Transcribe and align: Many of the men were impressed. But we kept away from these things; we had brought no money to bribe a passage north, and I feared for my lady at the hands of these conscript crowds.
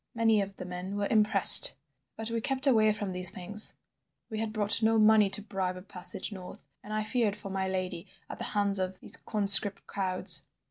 Many 0.15 0.41
of 0.41 0.55
the 0.55 0.65
men 0.65 0.97
were 0.97 1.05
impressed. 1.11 1.75
But 2.17 2.31
we 2.31 2.41
kept 2.41 2.65
away 2.65 2.91
from 2.91 3.11
these 3.11 3.29
things; 3.29 3.75
we 4.31 4.39
had 4.39 4.51
brought 4.51 4.81
no 4.81 4.97
money 4.97 5.29
to 5.29 5.43
bribe 5.43 5.77
a 5.77 5.83
passage 5.83 6.31
north, 6.31 6.65
and 6.83 6.91
I 6.91 7.03
feared 7.03 7.35
for 7.35 7.51
my 7.51 7.67
lady 7.67 8.07
at 8.27 8.39
the 8.39 8.45
hands 8.57 8.79
of 8.79 8.99
these 8.99 9.15
conscript 9.15 9.85
crowds. 9.85 10.47